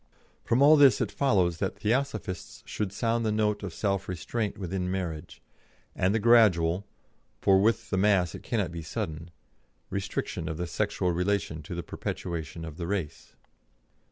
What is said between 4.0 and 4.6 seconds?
restraint